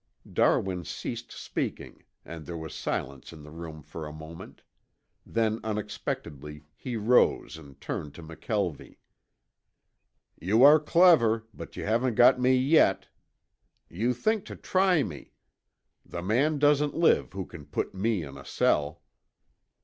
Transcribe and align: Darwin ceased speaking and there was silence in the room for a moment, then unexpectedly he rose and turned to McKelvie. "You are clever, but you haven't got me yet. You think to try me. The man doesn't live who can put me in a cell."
Darwin 0.33 0.83
ceased 0.83 1.31
speaking 1.31 2.03
and 2.25 2.47
there 2.47 2.57
was 2.57 2.73
silence 2.73 3.31
in 3.31 3.43
the 3.43 3.51
room 3.51 3.83
for 3.83 4.07
a 4.07 4.11
moment, 4.11 4.63
then 5.27 5.59
unexpectedly 5.63 6.63
he 6.75 6.97
rose 6.97 7.55
and 7.55 7.79
turned 7.79 8.11
to 8.15 8.23
McKelvie. 8.23 8.97
"You 10.39 10.63
are 10.63 10.79
clever, 10.79 11.45
but 11.53 11.77
you 11.77 11.85
haven't 11.85 12.15
got 12.15 12.39
me 12.39 12.55
yet. 12.55 13.09
You 13.89 14.15
think 14.15 14.43
to 14.45 14.55
try 14.55 15.03
me. 15.03 15.33
The 16.03 16.23
man 16.23 16.57
doesn't 16.57 16.95
live 16.95 17.33
who 17.33 17.45
can 17.45 17.67
put 17.67 17.93
me 17.93 18.23
in 18.23 18.37
a 18.39 18.43
cell." 18.45 19.03